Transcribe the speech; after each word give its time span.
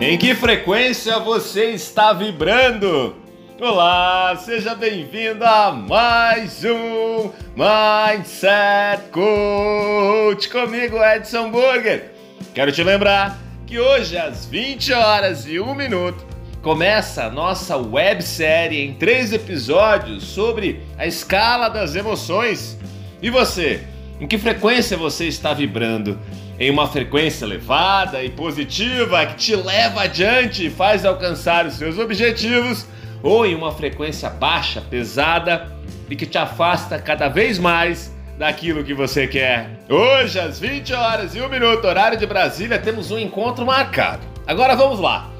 Em 0.00 0.16
que 0.16 0.34
frequência 0.34 1.18
você 1.18 1.72
está 1.72 2.14
vibrando? 2.14 3.14
Olá, 3.60 4.34
seja 4.34 4.74
bem-vindo 4.74 5.44
a 5.44 5.70
mais 5.72 6.64
um 6.64 7.30
Mindset 7.54 9.10
Coach 9.10 10.48
comigo, 10.48 10.96
Edson 11.04 11.50
Burger. 11.50 12.12
Quero 12.54 12.72
te 12.72 12.82
lembrar 12.82 13.38
que 13.66 13.78
hoje 13.78 14.16
às 14.16 14.46
20 14.46 14.90
horas 14.94 15.46
e 15.46 15.60
1 15.60 15.74
minuto 15.74 16.24
começa 16.62 17.24
a 17.24 17.30
nossa 17.30 17.76
websérie 17.76 18.80
em 18.80 18.94
três 18.94 19.34
episódios 19.34 20.24
sobre 20.24 20.80
a 20.96 21.06
escala 21.06 21.68
das 21.68 21.94
emoções. 21.94 22.78
E 23.20 23.28
você? 23.28 23.82
Em 24.18 24.26
que 24.26 24.38
frequência 24.38 24.96
você 24.96 25.26
está 25.26 25.52
vibrando? 25.52 26.18
Em 26.60 26.70
uma 26.70 26.86
frequência 26.86 27.46
elevada 27.46 28.22
e 28.22 28.28
positiva 28.28 29.24
que 29.24 29.36
te 29.36 29.56
leva 29.56 30.02
adiante 30.02 30.66
e 30.66 30.68
faz 30.68 31.06
alcançar 31.06 31.64
os 31.64 31.72
seus 31.72 31.98
objetivos? 31.98 32.86
Ou 33.22 33.46
em 33.46 33.54
uma 33.54 33.72
frequência 33.72 34.28
baixa, 34.28 34.82
pesada 34.82 35.72
e 36.10 36.14
que 36.14 36.26
te 36.26 36.36
afasta 36.36 36.98
cada 36.98 37.28
vez 37.28 37.58
mais 37.58 38.14
daquilo 38.36 38.84
que 38.84 38.92
você 38.92 39.26
quer? 39.26 39.70
Hoje, 39.88 40.38
às 40.38 40.60
20 40.60 40.92
horas 40.92 41.34
e 41.34 41.40
1 41.40 41.48
minuto, 41.48 41.86
horário 41.86 42.18
de 42.18 42.26
Brasília, 42.26 42.78
temos 42.78 43.10
um 43.10 43.18
encontro 43.18 43.64
marcado. 43.64 44.20
Agora 44.46 44.76
vamos 44.76 45.00
lá. 45.00 45.30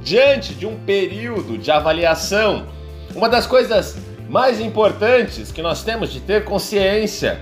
Diante 0.00 0.54
de 0.54 0.64
um 0.64 0.78
período 0.84 1.58
de 1.58 1.72
avaliação, 1.72 2.68
uma 3.16 3.28
das 3.28 3.48
coisas 3.48 3.98
mais 4.28 4.60
importantes 4.60 5.50
que 5.50 5.60
nós 5.60 5.82
temos 5.82 6.12
de 6.12 6.20
ter 6.20 6.44
consciência 6.44 7.40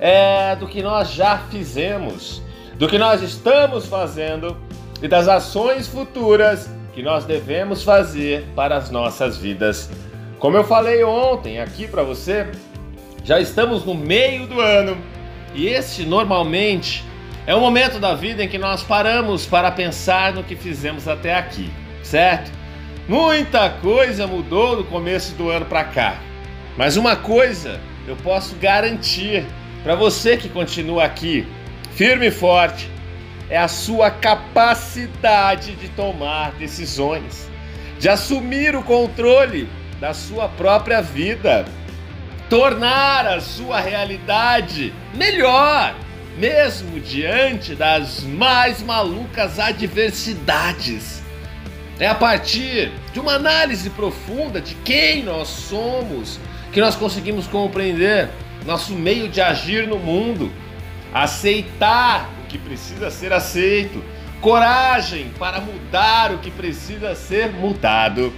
é 0.00 0.56
do 0.56 0.66
que 0.66 0.82
nós 0.82 1.12
já 1.12 1.38
fizemos, 1.48 2.42
do 2.82 2.88
que 2.88 2.98
nós 2.98 3.22
estamos 3.22 3.86
fazendo 3.86 4.56
e 5.00 5.06
das 5.06 5.28
ações 5.28 5.86
futuras 5.86 6.68
que 6.92 7.00
nós 7.00 7.24
devemos 7.24 7.84
fazer 7.84 8.44
para 8.56 8.76
as 8.76 8.90
nossas 8.90 9.38
vidas. 9.38 9.88
Como 10.40 10.56
eu 10.56 10.64
falei 10.64 11.04
ontem 11.04 11.60
aqui 11.60 11.86
para 11.86 12.02
você, 12.02 12.44
já 13.22 13.38
estamos 13.38 13.84
no 13.84 13.94
meio 13.94 14.48
do 14.48 14.60
ano 14.60 14.98
e 15.54 15.68
este 15.68 16.04
normalmente 16.04 17.04
é 17.46 17.54
o 17.54 17.60
momento 17.60 18.00
da 18.00 18.16
vida 18.16 18.42
em 18.42 18.48
que 18.48 18.58
nós 18.58 18.82
paramos 18.82 19.46
para 19.46 19.70
pensar 19.70 20.32
no 20.32 20.42
que 20.42 20.56
fizemos 20.56 21.06
até 21.06 21.36
aqui, 21.36 21.70
certo? 22.02 22.50
Muita 23.06 23.70
coisa 23.70 24.26
mudou 24.26 24.74
do 24.74 24.82
começo 24.82 25.36
do 25.36 25.50
ano 25.50 25.66
para 25.66 25.84
cá, 25.84 26.16
mas 26.76 26.96
uma 26.96 27.14
coisa 27.14 27.78
eu 28.08 28.16
posso 28.16 28.56
garantir 28.56 29.46
para 29.84 29.94
você 29.94 30.36
que 30.36 30.48
continua 30.48 31.04
aqui, 31.04 31.46
firme 31.94 32.28
e 32.28 32.30
forte, 32.30 32.90
é 33.50 33.58
a 33.58 33.68
sua 33.68 34.10
capacidade 34.10 35.74
de 35.76 35.88
tomar 35.90 36.52
decisões, 36.52 37.50
de 37.98 38.08
assumir 38.08 38.74
o 38.74 38.82
controle 38.82 39.68
da 40.00 40.14
sua 40.14 40.48
própria 40.48 41.00
vida, 41.02 41.64
tornar 42.48 43.26
a 43.26 43.40
sua 43.40 43.80
realidade 43.80 44.92
melhor, 45.14 45.94
mesmo 46.38 46.98
diante 46.98 47.74
das 47.74 48.22
mais 48.22 48.82
malucas 48.82 49.58
adversidades. 49.58 51.22
É 52.00 52.06
a 52.06 52.14
partir 52.14 52.90
de 53.12 53.20
uma 53.20 53.34
análise 53.34 53.90
profunda 53.90 54.60
de 54.60 54.74
quem 54.76 55.22
nós 55.22 55.48
somos 55.48 56.40
que 56.72 56.80
nós 56.80 56.96
conseguimos 56.96 57.46
compreender 57.46 58.30
nosso 58.64 58.94
meio 58.94 59.28
de 59.28 59.40
agir 59.40 59.86
no 59.86 59.98
mundo, 59.98 60.50
aceitar 61.12 62.28
o 62.42 62.46
que 62.46 62.58
precisa 62.58 63.10
ser 63.10 63.32
aceito, 63.32 64.02
coragem 64.40 65.30
para 65.38 65.60
mudar 65.60 66.32
o 66.32 66.38
que 66.38 66.50
precisa 66.50 67.14
ser 67.14 67.52
mudado. 67.52 68.32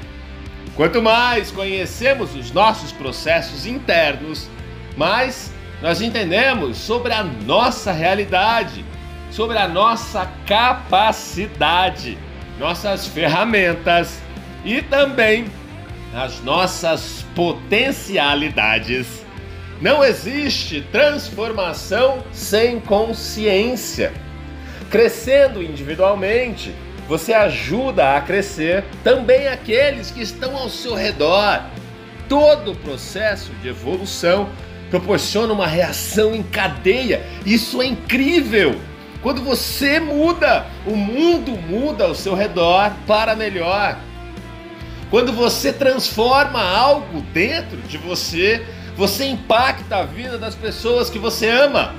Quanto 0.77 1.01
mais 1.01 1.51
conhecemos 1.51 2.35
os 2.35 2.51
nossos 2.51 2.91
processos 2.91 3.65
internos, 3.65 4.49
mais 4.97 5.53
nós 5.81 6.01
entendemos 6.01 6.79
sobre 6.79 7.13
a 7.13 7.23
nossa 7.23 7.93
realidade, 7.93 8.85
sobre 9.31 9.59
a 9.59 9.69
nossa 9.69 10.29
capacidade, 10.47 12.19
nossas 12.59 13.07
ferramentas 13.07 14.21
e 14.65 14.81
também 14.83 15.47
as 16.15 16.41
nossas 16.43 17.25
potencialidades. 17.35 19.25
Não 19.81 20.05
existe 20.05 20.87
transformação 20.93 22.23
sem 22.33 22.81
consciência. 22.81 24.13
Crescendo 24.91 25.63
individualmente, 25.63 26.75
você 27.09 27.33
ajuda 27.33 28.17
a 28.17 28.21
crescer 28.21 28.85
também 29.03 29.49
aqueles 29.49 30.11
que 30.11 30.23
estão 30.23 30.57
ao 30.57 30.71
seu 30.71 30.95
redor. 30.95 31.65
Todo 32.29 32.73
o 32.73 32.77
processo 32.77 33.53
de 33.61 33.69
evolução 33.69 34.49
proporciona 34.91 35.53
uma 35.53 35.67
reação 35.67 36.35
em 36.35 36.43
cadeia. 36.43 37.23
Isso 37.45 37.83
é 37.83 37.87
incrível! 37.87 38.81
Quando 39.25 39.43
você 39.43 39.99
muda, 39.99 40.67
o 40.87 40.95
mundo 40.95 41.53
muda 41.53 42.05
ao 42.05 42.15
seu 42.15 42.35
redor 42.35 42.93
para 43.07 43.35
melhor. 43.35 43.99
Quando 45.11 45.33
você 45.33 45.73
transforma 45.73 46.63
algo 46.63 47.23
dentro 47.33 47.79
de 47.79 47.97
você, 47.97 48.67
você 48.97 49.27
impacta 49.27 49.97
a 49.97 50.05
vida 50.05 50.39
das 50.39 50.55
pessoas 50.55 51.11
que 51.11 51.19
você 51.19 51.49
ama? 51.49 51.95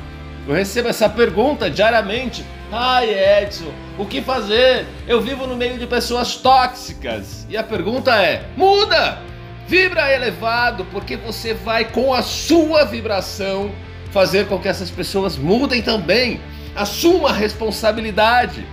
Eu 0.47 0.53
recebo 0.53 0.87
essa 0.87 1.09
pergunta 1.09 1.69
diariamente. 1.69 2.45
Ai, 2.71 3.09
Edson, 3.43 3.71
o 3.97 4.05
que 4.05 4.21
fazer? 4.21 4.85
Eu 5.07 5.21
vivo 5.21 5.45
no 5.45 5.55
meio 5.55 5.77
de 5.77 5.87
pessoas 5.87 6.35
tóxicas. 6.35 7.45
E 7.49 7.57
a 7.57 7.63
pergunta 7.63 8.15
é: 8.15 8.45
muda! 8.55 9.19
Vibra 9.67 10.13
elevado, 10.13 10.85
porque 10.91 11.17
você 11.17 11.53
vai 11.53 11.85
com 11.85 12.13
a 12.13 12.21
sua 12.21 12.85
vibração 12.85 13.71
fazer 14.11 14.47
com 14.47 14.59
que 14.59 14.67
essas 14.67 14.91
pessoas 14.91 15.37
mudem 15.37 15.81
também. 15.81 16.39
Assuma 16.75 17.29
a 17.29 17.33
responsabilidade. 17.33 18.65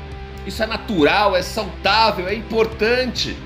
Isso 0.47 0.63
é 0.63 0.67
natural, 0.67 1.35
é 1.35 1.43
saudável, 1.43 2.29
é 2.29 2.35
importante. 2.35 3.37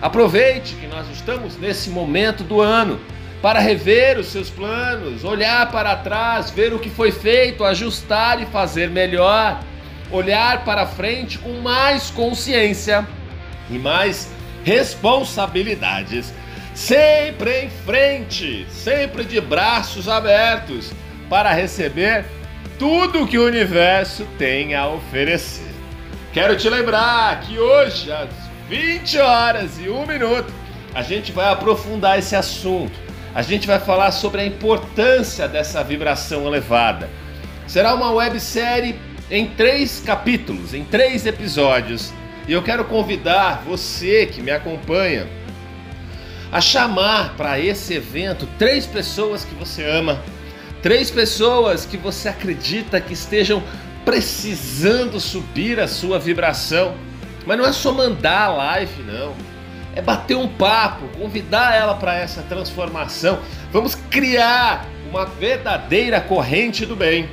Aproveite 0.00 0.76
que 0.76 0.86
nós 0.86 1.08
estamos 1.10 1.58
nesse 1.58 1.90
momento 1.90 2.44
do 2.44 2.60
ano 2.60 3.00
para 3.44 3.60
rever 3.60 4.18
os 4.18 4.28
seus 4.28 4.48
planos, 4.48 5.22
olhar 5.22 5.70
para 5.70 5.94
trás, 5.96 6.48
ver 6.50 6.72
o 6.72 6.78
que 6.78 6.88
foi 6.88 7.12
feito, 7.12 7.62
ajustar 7.62 8.40
e 8.40 8.46
fazer 8.46 8.88
melhor, 8.88 9.60
olhar 10.10 10.64
para 10.64 10.86
frente 10.86 11.38
com 11.38 11.60
mais 11.60 12.08
consciência 12.08 13.06
e 13.68 13.78
mais 13.78 14.32
responsabilidades. 14.64 16.32
Sempre 16.74 17.64
em 17.64 17.68
frente, 17.68 18.66
sempre 18.70 19.24
de 19.24 19.42
braços 19.42 20.08
abertos 20.08 20.90
para 21.28 21.52
receber 21.52 22.24
tudo 22.78 23.26
que 23.26 23.36
o 23.36 23.44
universo 23.44 24.26
tem 24.38 24.74
a 24.74 24.88
oferecer. 24.88 25.70
Quero 26.32 26.56
te 26.56 26.70
lembrar 26.70 27.42
que 27.42 27.58
hoje, 27.58 28.10
às 28.10 28.30
20 28.70 29.18
horas 29.18 29.78
e 29.78 29.90
1 29.90 30.06
minuto, 30.06 30.50
a 30.94 31.02
gente 31.02 31.30
vai 31.30 31.52
aprofundar 31.52 32.18
esse 32.18 32.34
assunto 32.34 33.04
a 33.34 33.42
gente 33.42 33.66
vai 33.66 33.80
falar 33.80 34.12
sobre 34.12 34.42
a 34.42 34.46
importância 34.46 35.48
dessa 35.48 35.82
vibração 35.82 36.46
elevada. 36.46 37.10
Será 37.66 37.92
uma 37.92 38.12
websérie 38.12 38.94
em 39.28 39.48
três 39.48 40.00
capítulos, 40.00 40.72
em 40.72 40.84
três 40.84 41.26
episódios. 41.26 42.12
E 42.46 42.52
eu 42.52 42.62
quero 42.62 42.84
convidar 42.84 43.64
você 43.66 44.26
que 44.26 44.40
me 44.40 44.52
acompanha 44.52 45.26
a 46.52 46.60
chamar 46.60 47.34
para 47.36 47.58
esse 47.58 47.94
evento 47.94 48.46
três 48.56 48.86
pessoas 48.86 49.44
que 49.44 49.54
você 49.56 49.84
ama, 49.84 50.22
três 50.80 51.10
pessoas 51.10 51.84
que 51.84 51.96
você 51.96 52.28
acredita 52.28 53.00
que 53.00 53.14
estejam 53.14 53.60
precisando 54.04 55.18
subir 55.18 55.80
a 55.80 55.88
sua 55.88 56.20
vibração. 56.20 56.94
Mas 57.44 57.58
não 57.58 57.66
é 57.66 57.72
só 57.72 57.90
mandar 57.90 58.42
a 58.42 58.48
live, 58.48 59.02
não 59.02 59.53
é 59.94 60.02
bater 60.02 60.36
um 60.36 60.48
papo, 60.48 61.06
convidar 61.18 61.74
ela 61.74 61.94
para 61.94 62.16
essa 62.16 62.42
transformação. 62.42 63.38
Vamos 63.72 63.94
criar 63.94 64.86
uma 65.08 65.24
verdadeira 65.24 66.20
corrente 66.20 66.84
do 66.84 66.96
bem. 66.96 67.28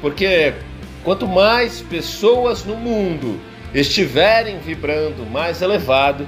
Porque 0.00 0.54
quanto 1.04 1.28
mais 1.28 1.80
pessoas 1.80 2.64
no 2.64 2.76
mundo 2.76 3.40
estiverem 3.72 4.58
vibrando 4.58 5.24
mais 5.24 5.62
elevado, 5.62 6.26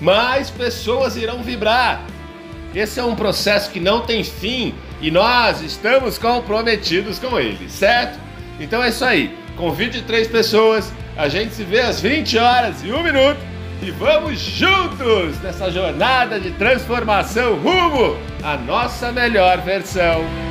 mais 0.00 0.50
pessoas 0.50 1.16
irão 1.16 1.42
vibrar. 1.42 2.04
Esse 2.74 3.00
é 3.00 3.04
um 3.04 3.14
processo 3.14 3.70
que 3.70 3.80
não 3.80 4.02
tem 4.02 4.22
fim 4.22 4.74
e 5.00 5.10
nós 5.10 5.62
estamos 5.62 6.18
comprometidos 6.18 7.18
com 7.18 7.38
ele, 7.38 7.70
certo? 7.70 8.18
Então 8.60 8.82
é 8.82 8.90
isso 8.90 9.04
aí. 9.04 9.34
Convide 9.56 10.02
três 10.02 10.28
pessoas. 10.28 10.92
A 11.16 11.28
gente 11.28 11.54
se 11.54 11.62
vê 11.62 11.80
às 11.80 12.00
20 12.00 12.36
horas 12.36 12.84
e 12.84 12.92
um 12.92 13.02
minuto 13.02 13.53
e 13.84 13.90
vamos 13.90 14.38
juntos 14.38 15.38
nessa 15.42 15.70
jornada 15.70 16.40
de 16.40 16.50
transformação 16.52 17.56
rumo 17.56 18.16
à 18.42 18.56
nossa 18.56 19.12
melhor 19.12 19.58
versão. 19.60 20.43